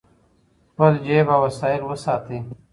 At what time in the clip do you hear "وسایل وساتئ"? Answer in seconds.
1.45-2.37